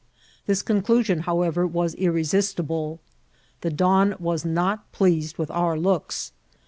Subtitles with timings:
[0.47, 2.99] This conclusion, how« ever, was irresistible.
[3.61, 6.31] The don was not pleased with our looks.